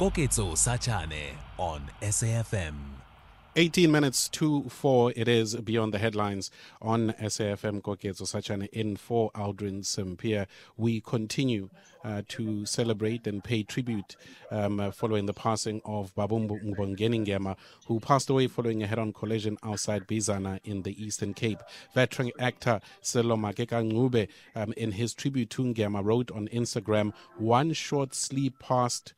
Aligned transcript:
Koketso 0.00 0.52
Sachane 0.52 1.36
on 1.58 1.82
SAFM. 2.00 2.72
18 3.56 3.90
minutes 3.92 4.30
to 4.30 4.62
4 4.70 5.12
it 5.14 5.28
is 5.28 5.56
beyond 5.56 5.92
the 5.92 5.98
headlines 5.98 6.50
on 6.80 7.12
SAFM 7.20 7.82
Koketso 7.82 8.22
Sachane 8.22 8.66
in 8.70 8.96
for 8.96 9.30
Aldrin 9.32 9.84
Sampear. 9.84 10.46
We 10.78 11.02
continue 11.02 11.68
uh, 12.02 12.22
to 12.28 12.64
celebrate 12.64 13.26
and 13.26 13.44
pay 13.44 13.62
tribute 13.62 14.16
um, 14.50 14.80
uh, 14.80 14.90
following 14.90 15.26
the 15.26 15.34
passing 15.34 15.82
of 15.84 16.14
Babumbu 16.14 16.64
Mbongeni 16.64 17.26
Ngema, 17.26 17.56
who 17.86 18.00
passed 18.00 18.30
away 18.30 18.46
following 18.46 18.82
a 18.82 18.86
head-on 18.86 19.12
collision 19.12 19.58
outside 19.62 20.06
Bizana 20.06 20.60
in 20.64 20.80
the 20.80 21.04
Eastern 21.04 21.34
Cape. 21.34 21.60
Veteran 21.94 22.30
actor 22.38 22.80
Sello 23.02 23.36
Maake 23.36 23.66
kaNcube, 23.68 24.28
um, 24.56 24.72
in 24.78 24.92
his 24.92 25.12
tribute 25.12 25.50
to 25.50 25.62
Ngema, 25.62 26.02
wrote 26.02 26.30
on 26.30 26.48
Instagram, 26.48 27.12
one 27.36 27.74
short 27.74 28.14
sleep 28.14 28.58
past 28.60 29.12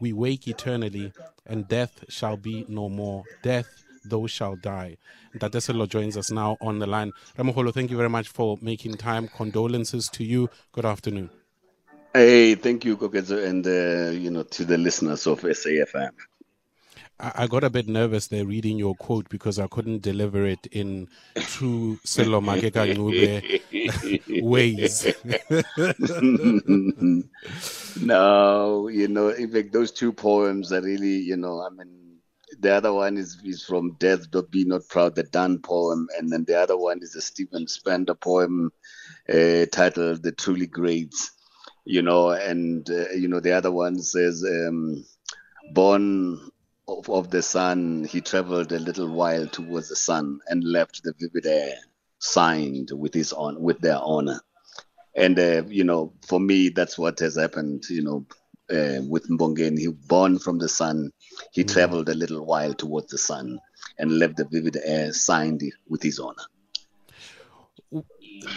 we 0.00 0.12
wake 0.12 0.48
eternally, 0.48 1.12
and 1.46 1.68
death 1.68 2.04
shall 2.08 2.36
be 2.36 2.64
no 2.68 2.88
more. 2.88 3.24
Death, 3.42 3.68
thou 4.04 4.26
shalt 4.26 4.62
die. 4.62 4.96
Dadeselo 5.36 5.88
joins 5.88 6.16
us 6.16 6.30
now 6.30 6.56
on 6.60 6.78
the 6.78 6.86
line. 6.86 7.12
Ramoholo, 7.38 7.72
thank 7.72 7.90
you 7.90 7.96
very 7.96 8.08
much 8.08 8.28
for 8.28 8.58
making 8.60 8.94
time. 8.94 9.28
Condolences 9.28 10.08
to 10.10 10.24
you. 10.24 10.50
Good 10.72 10.84
afternoon. 10.84 11.30
Hey, 12.12 12.56
thank 12.56 12.84
you, 12.84 12.96
Koketso, 12.96 13.46
and 13.46 13.64
uh, 13.66 14.10
you 14.10 14.30
know 14.30 14.42
to 14.42 14.64
the 14.64 14.76
listeners 14.76 15.26
of 15.28 15.42
SAFM. 15.42 16.10
I, 17.22 17.46
got 17.46 17.64
a 17.64 17.70
bit 17.70 17.86
nervous 17.86 18.28
there 18.28 18.46
reading 18.46 18.78
your 18.78 18.94
quote 18.94 19.28
because 19.28 19.58
I 19.58 19.66
couldn't 19.66 20.00
deliver 20.00 20.46
it 20.46 20.66
in 20.72 21.06
true 21.36 21.98
Sello 22.04 22.40
Maake 22.40 22.72
kaNcube 22.72 24.42
ways. 24.42 25.06
no, 27.96 28.88
you 28.88 29.08
know, 29.08 29.28
in 29.28 29.50
fact, 29.50 29.72
those 29.72 29.92
two 29.92 30.12
poems 30.12 30.72
are 30.72 30.82
really, 30.82 31.16
you 31.16 31.36
know, 31.36 31.62
I 31.62 31.70
mean, 31.70 32.18
the 32.58 32.72
other 32.74 32.92
one 32.92 33.16
is, 33.16 33.40
is 33.44 33.62
from 33.64 33.92
Death 33.92 34.30
Do 34.30 34.42
Be 34.42 34.64
Not 34.64 34.88
Proud, 34.88 35.14
the 35.14 35.22
Donne 35.22 35.60
poem, 35.60 36.08
and 36.18 36.30
then 36.30 36.44
the 36.44 36.60
other 36.60 36.76
one 36.76 37.00
is 37.02 37.14
a 37.14 37.20
Stephen 37.20 37.66
Spender 37.66 38.14
poem 38.14 38.72
uh, 39.28 39.66
titled 39.72 40.22
The 40.22 40.32
Truly 40.32 40.66
Greats, 40.66 41.30
you 41.84 42.02
know, 42.02 42.30
and, 42.30 42.88
uh, 42.90 43.10
you 43.10 43.28
know, 43.28 43.40
the 43.40 43.52
other 43.52 43.70
one 43.70 44.00
says, 44.00 44.44
um, 44.44 45.04
Born 45.72 46.50
of, 46.88 47.08
of 47.08 47.30
the 47.30 47.42
sun, 47.42 48.04
he 48.04 48.20
traveled 48.20 48.72
a 48.72 48.78
little 48.78 49.08
while 49.08 49.46
towards 49.46 49.88
the 49.88 49.96
sun 49.96 50.40
and 50.48 50.64
left 50.64 51.02
the 51.02 51.14
vivid 51.18 51.46
air 51.46 51.76
signed 52.18 52.90
with 52.92 53.14
his 53.14 53.32
on 53.32 53.60
with 53.60 53.80
their 53.80 53.98
honor. 53.98 54.40
And 55.16 55.38
uh, 55.38 55.64
you 55.66 55.84
know, 55.84 56.12
for 56.26 56.38
me, 56.40 56.68
that's 56.68 56.98
what 56.98 57.18
has 57.20 57.36
happened. 57.36 57.84
You 57.88 58.02
know, 58.02 58.26
uh, 58.70 59.02
with 59.02 59.28
Mbongeni, 59.28 59.78
he 59.78 59.88
born 59.88 60.38
from 60.38 60.58
the 60.58 60.68
sun, 60.68 61.12
he 61.52 61.62
mm-hmm. 61.62 61.72
traveled 61.72 62.08
a 62.08 62.14
little 62.14 62.44
while 62.44 62.74
towards 62.74 63.10
the 63.10 63.18
sun 63.18 63.58
and 63.98 64.18
left 64.18 64.36
the 64.36 64.44
vivid 64.44 64.78
air 64.82 65.12
signed 65.12 65.62
with 65.88 66.02
his 66.02 66.18
honor. 66.18 66.44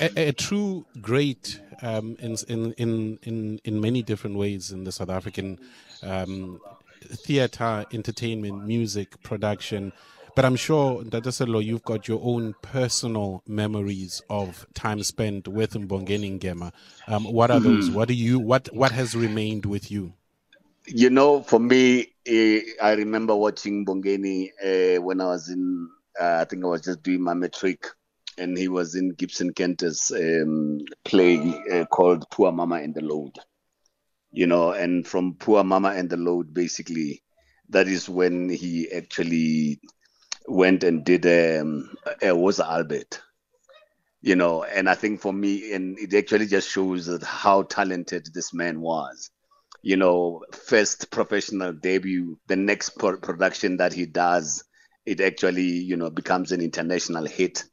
A, 0.00 0.28
a 0.28 0.32
true 0.32 0.86
great 1.00 1.60
um, 1.82 2.16
in, 2.20 2.36
in 2.48 3.18
in 3.22 3.60
in 3.64 3.80
many 3.80 4.02
different 4.02 4.36
ways 4.36 4.70
in 4.70 4.84
the 4.84 4.92
South 4.92 5.10
African 5.10 5.58
um, 6.02 6.60
theater, 7.02 7.84
entertainment, 7.92 8.66
music, 8.66 9.20
production. 9.22 9.92
But 10.34 10.44
I'm 10.44 10.56
sure, 10.56 11.02
Dadaselo, 11.04 11.64
you've 11.64 11.84
got 11.84 12.08
your 12.08 12.20
own 12.22 12.54
personal 12.60 13.42
memories 13.46 14.20
of 14.28 14.66
time 14.74 15.02
spent 15.02 15.46
with 15.46 15.74
Mbongeni 15.74 16.40
Ngema. 16.40 16.72
Um, 17.06 17.24
what 17.24 17.50
are 17.50 17.60
those? 17.60 17.88
Mm. 17.88 17.94
What 17.94 18.08
do 18.08 18.14
you? 18.14 18.40
What 18.40 18.68
What 18.74 18.90
has 18.92 19.14
remained 19.14 19.64
with 19.64 19.90
you? 19.90 20.12
You 20.86 21.10
know, 21.10 21.42
for 21.42 21.58
me, 21.60 22.08
uh, 22.28 22.60
I 22.82 22.92
remember 22.94 23.34
watching 23.36 23.86
Mbongeni 23.86 24.50
uh, 24.62 25.02
when 25.02 25.20
I 25.20 25.26
was 25.26 25.48
in. 25.48 25.88
Uh, 26.20 26.38
I 26.40 26.44
think 26.44 26.64
I 26.64 26.68
was 26.68 26.82
just 26.82 27.02
doing 27.02 27.22
my 27.22 27.34
matric, 27.34 27.86
and 28.36 28.58
he 28.58 28.68
was 28.68 28.94
in 28.94 29.10
Gibson 29.10 29.52
Kente's 29.52 30.10
um, 30.10 30.80
play 31.04 31.38
uh, 31.72 31.84
called 31.86 32.28
"Poor 32.30 32.50
Mama 32.52 32.76
and 32.76 32.94
the 32.94 33.02
Load." 33.02 33.38
you 34.34 34.48
know, 34.48 34.72
and 34.72 35.06
from 35.06 35.34
Poor 35.34 35.62
Mama 35.62 35.90
and 35.90 36.10
the 36.10 36.16
Load, 36.16 36.52
basically, 36.52 37.22
that 37.68 37.86
is 37.86 38.08
when 38.08 38.48
he 38.50 38.90
actually 38.90 39.80
went 40.46 40.84
and 40.84 41.04
did 41.04 41.26
um, 41.26 41.96
a 42.22 42.28
Woza 42.34 42.64
Albert, 42.64 43.20
you 44.20 44.36
know, 44.36 44.64
and 44.64 44.88
I 44.88 44.94
think 44.94 45.20
for 45.20 45.32
me, 45.32 45.72
and 45.72 45.98
it 45.98 46.14
actually 46.14 46.46
just 46.46 46.70
shows 46.70 47.06
that 47.06 47.22
how 47.22 47.62
talented 47.62 48.28
this 48.32 48.52
man 48.52 48.80
was. 48.80 49.30
You 49.82 49.98
know, 49.98 50.42
first 50.52 51.10
professional 51.10 51.74
debut, 51.74 52.38
the 52.46 52.56
next 52.56 52.98
pro- 52.98 53.18
production 53.18 53.76
that 53.78 53.92
he 53.92 54.06
does, 54.06 54.64
it 55.04 55.20
actually, 55.20 55.62
you 55.62 55.96
know, 55.96 56.08
becomes 56.08 56.52
an 56.52 56.62
international 56.62 57.26
hit. 57.26 57.64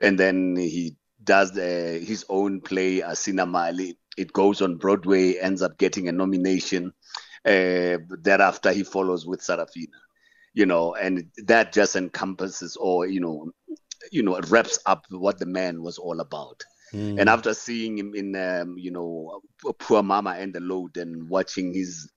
And 0.00 0.16
then 0.16 0.54
he 0.54 0.96
does 1.22 1.50
the, 1.52 2.00
his 2.04 2.24
own 2.28 2.60
play, 2.60 3.00
Asina 3.00 3.48
Mali, 3.48 3.98
it 4.16 4.32
goes 4.32 4.62
on 4.62 4.76
Broadway, 4.76 5.34
ends 5.38 5.62
up 5.62 5.78
getting 5.78 6.08
a 6.08 6.12
nomination. 6.12 6.92
Uh, 7.44 7.98
thereafter, 8.20 8.72
he 8.72 8.82
follows 8.82 9.26
with 9.26 9.40
Sarafina, 9.40 9.98
you 10.54 10.66
know, 10.66 10.94
and 10.94 11.26
that 11.46 11.72
just 11.72 11.96
encompasses 11.96 12.76
or 12.76 13.06
you 13.06 13.20
know, 13.20 13.50
you 14.10 14.22
know, 14.22 14.40
wraps 14.48 14.78
up 14.86 15.04
what 15.10 15.38
the 15.38 15.46
man 15.46 15.82
was 15.82 15.98
all 15.98 16.20
about. 16.20 16.62
Mm. 16.92 17.20
And 17.20 17.28
after 17.28 17.52
seeing 17.54 17.98
him 17.98 18.14
in, 18.14 18.34
um, 18.34 18.78
you 18.78 18.90
know, 18.90 19.42
Poor 19.78 20.02
Mama 20.02 20.36
and 20.38 20.54
the 20.54 20.60
Load 20.60 20.96
and 20.96 21.28
watching 21.28 21.74
his 21.74 22.10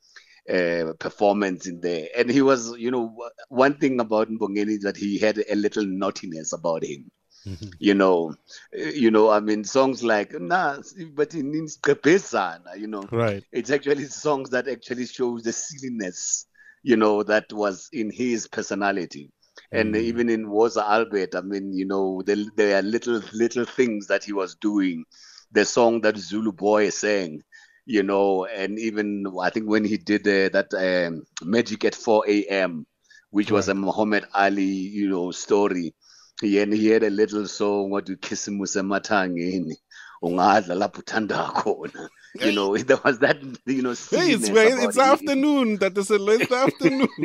uh, 0.49 0.93
performance 0.99 1.67
in 1.67 1.81
there, 1.81 2.07
and 2.17 2.29
he 2.29 2.41
was, 2.41 2.73
you 2.77 2.91
know, 2.91 3.13
one 3.49 3.75
thing 3.77 3.99
about 3.99 4.29
Mbongeni 4.29 4.77
is 4.77 4.83
that 4.83 4.97
he 4.97 5.17
had 5.17 5.43
a 5.49 5.55
little 5.55 5.85
naughtiness 5.85 6.53
about 6.53 6.83
him. 6.83 7.11
Mm-hmm. 7.45 7.69
You 7.79 7.95
know, 7.95 8.35
you 8.71 9.09
know. 9.09 9.31
I 9.31 9.39
mean, 9.39 9.63
songs 9.63 10.03
like 10.03 10.39
"Nah," 10.39 10.77
but 11.15 11.33
it 11.33 11.43
means 11.43 11.75
"Pepesana." 11.77 12.77
You 12.77 12.85
know, 12.85 13.03
right? 13.11 13.43
It's 13.51 13.71
actually 13.71 14.05
songs 14.05 14.51
that 14.51 14.67
actually 14.67 15.07
shows 15.07 15.41
the 15.41 15.51
silliness, 15.51 16.45
you 16.83 16.95
know, 16.95 17.23
that 17.23 17.51
was 17.53 17.89
in 17.93 18.11
his 18.11 18.47
personality. 18.47 19.31
And 19.71 19.93
mm. 19.93 19.99
even 19.99 20.29
in 20.29 20.47
Woza 20.47 20.83
Albert, 20.83 21.35
I 21.35 21.41
mean, 21.41 21.73
you 21.73 21.85
know, 21.85 22.21
there, 22.25 22.37
there 22.55 22.77
are 22.77 22.81
little 22.81 23.21
little 23.33 23.65
things 23.65 24.07
that 24.07 24.23
he 24.23 24.33
was 24.33 24.55
doing. 24.55 25.05
The 25.51 25.65
song 25.65 26.01
that 26.01 26.17
Zulu 26.17 26.51
Boy 26.51 26.89
sang, 26.89 27.41
you 27.85 28.03
know, 28.03 28.45
and 28.45 28.79
even 28.79 29.25
I 29.41 29.49
think 29.49 29.67
when 29.69 29.83
he 29.83 29.97
did 29.97 30.27
uh, 30.27 30.49
that 30.57 30.73
um, 30.73 31.23
Magic 31.43 31.83
at 31.85 31.95
4 31.95 32.23
a.m., 32.27 32.85
which 33.31 33.51
right. 33.51 33.55
was 33.57 33.67
a 33.67 33.75
Muhammad 33.75 34.25
Ali, 34.33 34.63
you 34.63 35.09
know, 35.09 35.31
story 35.31 35.93
He, 36.41 36.59
and 36.59 36.73
he 36.73 36.87
had 36.87 37.03
a 37.03 37.09
little 37.09 37.47
song 37.47 37.91
what 37.91 38.05
ukhisimusa 38.05 38.81
emathangeni 38.81 39.75
ungadla 40.23 40.75
lapho 40.75 41.01
uthanda 41.03 41.53
khona 41.53 42.09
you 42.39 42.51
know 42.51 42.77
there 42.89 42.99
was 43.03 43.19
that 43.19 43.41
you 43.65 43.81
know 43.81 43.93
hey 44.09 44.31
it's 44.33 44.49
it's 44.49 44.97
afternoon. 44.97 45.77
that 45.77 45.97
is 45.97 46.09
a 46.09 46.17
late 46.17 46.51
afternoon. 46.65 47.07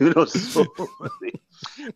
You 0.00 0.12
know 0.14 0.24
so 0.24 0.64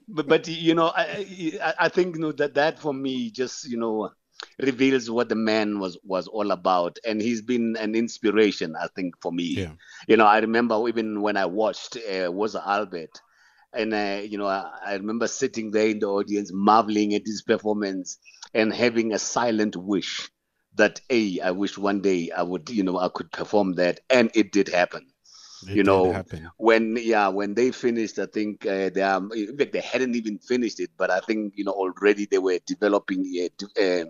but, 0.09 0.27
but 0.27 0.49
you 0.49 0.75
know 0.75 0.93
I, 0.95 1.75
I 1.79 1.89
think 1.89 2.17
you 2.17 2.23
know 2.23 2.33
that 2.33 2.55
that 2.55 2.81
for 2.81 2.93
me 2.93 3.31
just 3.31 3.69
you 3.69 3.77
know 3.77 4.11
reveals 4.59 5.11
what 5.11 5.29
the 5.29 5.37
man 5.37 5.79
was 5.79 5.99
was 6.03 6.27
all 6.27 6.51
about. 6.51 6.99
And 7.07 7.21
he's 7.21 7.43
been 7.43 7.77
an 7.77 7.95
inspiration 7.95 8.75
i 8.81 8.89
think 8.97 9.15
for 9.21 9.33
me. 9.33 9.45
Yeah. 9.45 9.73
you 10.09 10.17
know 10.17 10.27
i 10.27 10.39
remember 10.39 10.89
even 10.89 11.21
when 11.23 11.37
i 11.37 11.47
watched 11.47 11.97
uh, 11.97 12.31
Woza 12.33 12.67
Albert 12.67 13.21
and 13.73 13.95
uh, 13.95 14.21
you 14.25 14.39
know 14.39 14.47
I, 14.47 14.71
I, 14.85 14.95
remember 14.95 15.29
sitting 15.29 15.71
there 15.71 15.89
in 15.89 16.01
the 16.01 16.07
audience 16.07 16.51
marveling 16.53 17.15
at 17.15 17.23
his 17.25 17.43
performance 17.43 18.19
and 18.55 18.73
having 18.73 19.13
a 19.13 19.19
silent 19.19 19.77
wish 19.77 20.31
that 20.75 21.01
a 21.11 21.41
i 21.41 21.51
wish 21.51 21.77
one 21.77 22.01
day 22.01 22.31
i 22.31 22.43
would 22.43 22.69
you 22.71 22.83
know 22.83 22.99
i 22.99 23.09
could 23.09 23.31
perform 23.33 23.75
that 23.75 24.01
and 24.11 24.31
it 24.35 24.53
did 24.53 24.69
happen 24.69 25.07
it 25.67 25.77
you 25.77 25.83
know 25.83 26.13
happen. 26.13 26.51
when 26.57 26.97
yeah 27.01 27.29
when 27.29 27.55
they 27.55 27.71
finished 27.71 28.19
i 28.19 28.27
think 28.27 28.67
uh, 28.67 28.91
they 28.91 29.01
fact 29.59 29.73
they 29.73 29.81
hadn't 29.81 30.15
even 30.15 30.39
finished 30.39 30.81
it 30.81 30.91
but 30.97 31.11
i 31.11 31.21
think 31.21 31.53
you 31.57 31.65
know 31.65 31.73
already 31.73 32.27
they 32.27 32.39
were 32.39 32.59
developing 32.67 33.25
a, 33.37 33.51
a 33.79 34.05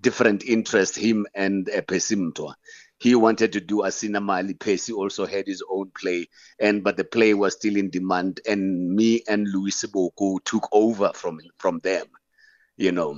different 0.00 0.44
interest 0.44 0.96
him 0.96 1.24
and 1.34 1.70
uh, 1.70 1.80
Percy 1.82 2.16
Mtwa 2.16 2.54
he 2.98 3.14
wanted 3.14 3.52
to 3.52 3.60
do 3.60 3.78
Asina 3.78 4.22
Mali. 4.22 4.54
Percy 4.54 4.92
also 4.92 5.26
had 5.26 5.46
his 5.46 5.62
own 5.68 5.90
play, 5.94 6.28
and 6.58 6.82
but 6.82 6.96
the 6.96 7.04
play 7.04 7.34
was 7.34 7.54
still 7.54 7.76
in 7.76 7.90
demand. 7.90 8.40
And 8.48 8.94
me 8.94 9.22
and 9.28 9.46
Louis 9.48 9.72
Seboko 9.72 10.42
took 10.44 10.68
over 10.72 11.12
from 11.12 11.40
from 11.58 11.80
them, 11.80 12.06
you 12.76 12.92
know. 12.92 13.14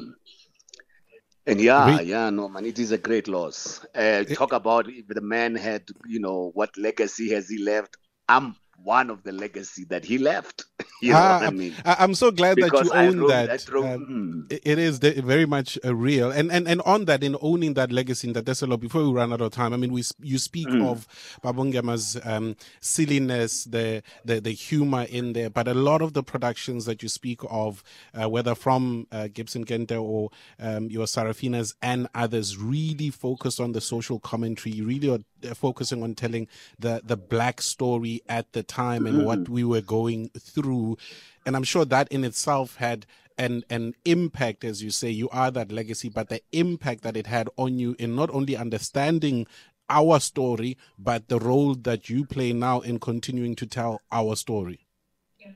And 1.46 1.60
yeah, 1.60 2.00
yeah, 2.00 2.30
no 2.30 2.48
man, 2.48 2.66
it 2.66 2.78
is 2.78 2.90
a 2.90 2.98
great 2.98 3.28
loss. 3.28 3.84
Uh, 3.94 4.24
talk 4.24 4.52
about 4.52 4.88
if 4.88 5.06
the 5.06 5.20
man 5.20 5.54
had, 5.54 5.84
you 6.06 6.18
know, 6.18 6.50
what 6.54 6.76
legacy 6.76 7.30
has 7.30 7.48
he 7.48 7.58
left? 7.58 7.96
I'm 8.28 8.56
one 8.82 9.10
of 9.10 9.22
the 9.24 9.32
legacy 9.32 9.84
that 9.84 10.04
he 10.04 10.18
left. 10.18 10.64
you 11.02 11.12
know 11.12 11.18
Ah, 11.18 11.38
what 11.40 11.48
I 11.48 11.50
mean? 11.50 11.74
I, 11.84 12.04
am 12.04 12.14
so 12.14 12.30
glad 12.30 12.56
that 12.58 12.72
you 12.72 12.92
own 12.92 13.20
wrote- 13.20 13.28
that. 13.28 13.68
Wrote- 13.68 13.84
Um, 13.94 14.46
mm. 14.48 14.60
it- 14.64 14.78
is 14.78 14.98
very 14.98 15.46
much 15.46 15.78
uh, 15.84 15.94
real, 15.94 16.30
and 16.30 16.50
and 16.52 16.68
and 16.68 16.80
on 16.82 17.06
that, 17.06 17.22
in 17.24 17.36
owning 17.40 17.74
that 17.74 17.90
legacy 17.92 18.28
in 18.28 18.32
the 18.34 18.42
Deselo, 18.42 18.78
before 18.78 19.02
we 19.04 19.10
run 19.10 19.32
out 19.32 19.40
of 19.40 19.52
time, 19.52 19.72
I 19.72 19.76
mean, 19.76 19.92
we 19.92 20.02
you 20.22 20.38
speak 20.38 20.68
Mm. 20.68 20.86
of 20.86 21.06
Babongema's 21.42 22.18
um, 22.24 22.56
silliness, 22.80 23.64
the, 23.64 24.02
the 24.24 24.40
the 24.40 24.52
humor 24.52 25.02
in 25.10 25.32
there, 25.32 25.50
but 25.50 25.68
a 25.68 25.74
lot 25.74 26.00
of 26.02 26.12
the 26.12 26.22
productions 26.22 26.84
that 26.86 27.02
you 27.02 27.08
speak 27.08 27.40
of, 27.50 27.82
uh, 28.14 28.28
whether 28.28 28.54
from 28.54 29.06
uh, 29.12 29.28
Gibson 29.32 29.64
Kente 29.64 30.00
or 30.00 30.30
um, 30.60 30.88
your 30.90 31.06
Sarafinas 31.06 31.74
and 31.82 32.08
others, 32.14 32.56
really 32.56 33.10
focus 33.10 33.60
on 33.60 33.72
the 33.72 33.80
social 33.80 34.18
commentary, 34.20 34.80
really 34.80 35.10
are 35.10 35.18
focusing 35.54 36.02
on 36.02 36.14
telling 36.14 36.48
the 36.78 37.00
the 37.04 37.16
black 37.16 37.62
story 37.62 38.22
at 38.28 38.52
the 38.52 38.62
time 38.62 39.06
and 39.06 39.24
what 39.24 39.48
we 39.48 39.64
were 39.64 39.80
going 39.80 40.30
through, 40.38 40.96
and 41.44 41.56
I'm 41.56 41.64
sure 41.64 41.84
that 41.84 42.08
in 42.08 42.24
itself 42.24 42.76
had 42.76 43.06
an 43.38 43.64
an 43.70 43.94
impact, 44.04 44.64
as 44.64 44.82
you 44.82 44.90
say, 44.90 45.10
you 45.10 45.28
are 45.30 45.50
that 45.50 45.70
legacy, 45.70 46.08
but 46.08 46.28
the 46.28 46.40
impact 46.52 47.02
that 47.02 47.16
it 47.16 47.26
had 47.26 47.48
on 47.56 47.78
you 47.78 47.94
in 47.98 48.16
not 48.16 48.30
only 48.30 48.56
understanding 48.56 49.46
our 49.88 50.18
story, 50.18 50.76
but 50.98 51.28
the 51.28 51.38
role 51.38 51.74
that 51.74 52.08
you 52.10 52.24
play 52.24 52.52
now 52.52 52.80
in 52.80 52.98
continuing 52.98 53.54
to 53.54 53.66
tell 53.66 54.00
our 54.10 54.34
story. 54.34 54.80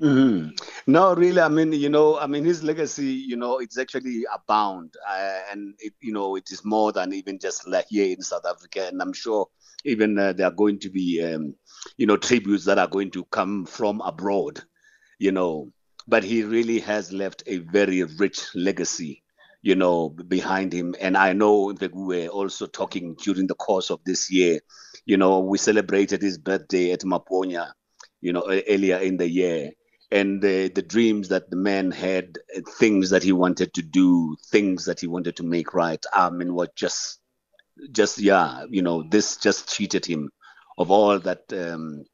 Mhm. 0.01 0.53
No, 0.87 1.15
really. 1.15 1.41
I 1.41 1.49
mean, 1.49 1.73
you 1.73 1.89
know, 1.89 2.19
I 2.19 2.27
mean, 2.27 2.45
his 2.45 2.63
legacy, 2.63 3.07
you 3.07 3.37
know, 3.37 3.59
it's 3.59 3.79
actually 3.79 4.25
abound, 4.33 4.95
uh, 5.09 5.41
and 5.51 5.75
it, 5.79 5.95
you 6.01 6.13
know, 6.13 6.37
it 6.37 6.51
is 6.51 6.65
more 6.65 6.93
than 6.93 7.13
even 7.13 7.39
just 7.39 7.67
like 7.69 7.87
here 7.89 8.13
in 8.13 8.23
South 8.23 8.45
Africa. 8.47 8.87
And 8.89 9.01
I'm 9.01 9.13
sure 9.13 9.47
even 9.85 10.19
uh, 10.19 10.33
there 10.33 10.47
are 10.47 10.53
going 10.53 10.79
to 10.81 10.91
be, 10.91 11.23
um, 11.23 11.55
you 11.97 12.07
know, 12.07 12.17
tributes 12.17 12.65
that 12.65 12.79
are 12.79 12.89
going 12.89 13.11
to 13.13 13.25
come 13.27 13.67
from 13.67 14.01
abroad, 14.01 14.63
you 15.19 15.33
know. 15.33 15.71
But 16.09 16.25
he 16.25 16.43
really 16.43 16.81
has 16.81 17.13
left 17.13 17.43
a 17.47 17.59
very 17.59 18.03
rich 18.03 18.43
legacy, 18.55 19.23
you 19.63 19.77
know, 19.77 20.09
behind 20.11 20.73
him. 20.73 20.95
And 21.01 21.17
I 21.17 21.33
know 21.35 21.73
that 21.75 21.95
we 21.95 22.23
were 22.25 22.29
also 22.29 22.67
talking 22.67 23.15
during 23.23 23.47
the 23.47 23.55
course 23.55 23.91
of 23.91 24.01
this 24.05 24.31
year. 24.31 24.61
You 25.05 25.19
know, 25.19 25.41
we 25.41 25.59
celebrated 25.59 26.23
his 26.23 26.39
birthday 26.39 26.93
at 26.93 27.01
Maponya, 27.01 27.73
you 28.21 28.33
know, 28.33 28.43
earlier 28.69 28.97
in 28.99 29.17
the 29.19 29.29
year 29.29 29.73
and 30.11 30.43
the, 30.43 30.69
the 30.69 30.83
dreams 30.83 31.29
that 31.29 31.51
the 31.51 31.57
man 31.57 31.91
had, 31.91 32.39
things 32.79 33.11
that 33.11 33.23
he 33.23 33.33
wanted 33.33 33.75
to 33.75 33.83
do, 33.83 34.37
things 34.47 34.85
that 34.87 35.01
he 35.01 35.07
wanted 35.07 35.37
to 35.37 35.43
make 35.43 35.73
right. 35.73 36.05
I 36.13 36.31
mean, 36.31 36.55
what 36.55 36.75
just, 36.75 37.21
just 37.93 38.19
yeah, 38.19 38.65
you 38.69 38.83
know, 38.83 39.03
this 39.03 39.37
just 39.37 39.75
cheated 39.75 40.05
him 40.05 40.31
of 40.79 40.91
all 40.91 41.19
that 41.21 41.45
um, 41.53 42.05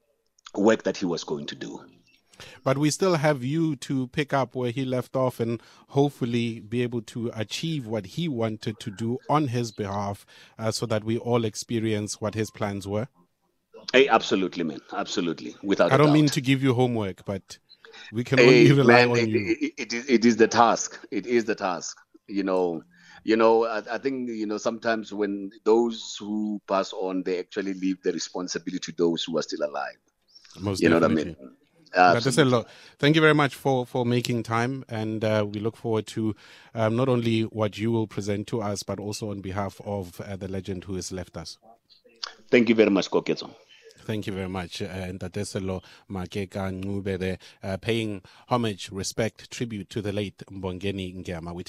work 0.54 0.82
that 0.82 0.96
he 0.96 1.06
was 1.06 1.24
going 1.24 1.46
to 1.46 1.54
do. 1.54 1.80
But 2.62 2.76
we 2.76 2.90
still 2.90 3.14
have 3.14 3.42
you 3.42 3.76
to 3.76 4.08
pick 4.08 4.34
up 4.34 4.54
where 4.54 4.70
he 4.70 4.84
left 4.84 5.16
off 5.16 5.40
and 5.40 5.62
hopefully 5.88 6.60
be 6.60 6.82
able 6.82 7.00
to 7.02 7.30
achieve 7.34 7.86
what 7.86 8.06
he 8.06 8.28
wanted 8.28 8.78
to 8.80 8.90
do 8.90 9.18
on 9.28 9.48
his 9.48 9.72
behalf 9.72 10.26
uh, 10.58 10.70
so 10.70 10.84
that 10.86 11.02
we 11.02 11.16
all 11.16 11.44
experience 11.44 12.20
what 12.20 12.34
his 12.34 12.50
plans 12.50 12.86
were. 12.86 13.08
Hey, 13.92 14.08
absolutely, 14.08 14.64
man, 14.64 14.80
absolutely, 14.92 15.54
without. 15.62 15.92
I 15.92 15.96
don't 15.96 16.12
mean 16.12 16.26
to 16.26 16.40
give 16.40 16.62
you 16.62 16.74
homework, 16.74 17.24
but 17.24 17.58
we 18.12 18.24
can 18.24 18.40
only 18.40 18.72
rely 18.72 19.04
man, 19.04 19.10
on 19.10 19.18
it, 19.18 19.28
you. 19.28 19.56
it- 19.60 19.72
it 19.78 19.92
is, 19.92 20.08
it 20.08 20.24
is 20.24 20.36
the 20.36 20.48
task. 20.48 20.98
It 21.10 21.26
is 21.26 21.44
the 21.44 21.54
task. 21.54 21.96
You 22.28 22.42
know, 22.42 22.82
you 23.24 23.36
know. 23.36 23.64
I, 23.66 23.82
I 23.92 23.98
think 23.98 24.28
you 24.30 24.46
know 24.46 24.58
sometimes 24.58 25.12
when 25.12 25.50
those 25.64 26.16
who 26.18 26.60
pass 26.66 26.92
on, 26.92 27.22
they 27.22 27.38
actually 27.38 27.74
leave 27.74 28.02
the 28.02 28.12
responsibility 28.12 28.92
to 28.92 28.92
those 28.96 29.24
who 29.24 29.38
are 29.38 29.42
still 29.42 29.64
alive. 29.68 29.98
Most 30.60 30.82
You 30.82 30.88
know 30.88 30.96
what 30.96 31.04
I 31.04 31.08
mean? 31.08 31.36
That 31.94 32.26
is 32.26 32.38
a 32.38 32.44
lot. 32.44 32.68
Thank 32.98 33.16
you 33.16 33.22
very 33.22 33.34
much 33.34 33.54
for, 33.54 33.86
for 33.86 34.04
making 34.04 34.42
time, 34.42 34.84
and 34.88 35.24
uh, 35.24 35.46
we 35.48 35.60
look 35.60 35.76
forward 35.76 36.06
to 36.08 36.36
um, 36.74 36.94
not 36.94 37.08
only 37.08 37.42
what 37.42 37.78
you 37.78 37.90
will 37.90 38.06
present 38.06 38.46
to 38.48 38.60
us, 38.60 38.82
but 38.82 39.00
also 39.00 39.30
on 39.30 39.40
behalf 39.40 39.80
of 39.84 40.20
uh, 40.20 40.36
the 40.36 40.46
legend 40.46 40.84
who 40.84 40.94
has 40.94 41.10
left 41.10 41.36
us. 41.36 41.58
Thank 42.50 42.68
you 42.68 42.74
very 42.74 42.90
much, 42.90 43.10
Koketso. 43.10 43.50
Thank 44.06 44.28
you 44.28 44.32
very 44.34 44.48
much, 44.48 44.82
uh, 44.82 44.86
Ntateselo 44.86 45.82
Maake 46.08 46.48
kaNcube 46.48 47.18
there, 47.18 47.38
uh, 47.64 47.76
paying 47.76 48.22
homage, 48.46 48.88
respect, 48.92 49.50
tribute 49.50 49.90
to 49.90 50.00
the 50.00 50.12
late 50.12 50.44
Mbongeni 50.48 51.12
Ngema. 51.16 51.52
We 51.52 51.64